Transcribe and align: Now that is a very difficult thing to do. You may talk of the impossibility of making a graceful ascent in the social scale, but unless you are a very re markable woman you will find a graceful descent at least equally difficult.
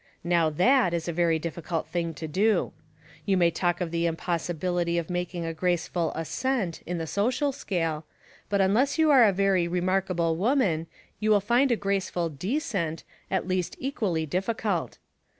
Now 0.23 0.49
that 0.49 0.95
is 0.95 1.07
a 1.07 1.13
very 1.13 1.37
difficult 1.37 1.87
thing 1.87 2.15
to 2.15 2.27
do. 2.27 2.73
You 3.23 3.37
may 3.37 3.51
talk 3.51 3.79
of 3.81 3.91
the 3.91 4.07
impossibility 4.07 4.97
of 4.97 5.11
making 5.11 5.45
a 5.45 5.53
graceful 5.53 6.11
ascent 6.15 6.81
in 6.87 6.97
the 6.97 7.05
social 7.05 7.51
scale, 7.51 8.03
but 8.49 8.61
unless 8.61 8.97
you 8.97 9.11
are 9.11 9.23
a 9.25 9.31
very 9.31 9.67
re 9.67 9.79
markable 9.79 10.35
woman 10.37 10.87
you 11.19 11.29
will 11.29 11.39
find 11.39 11.71
a 11.71 11.75
graceful 11.75 12.29
descent 12.29 13.03
at 13.29 13.47
least 13.47 13.75
equally 13.77 14.25
difficult. 14.25 14.97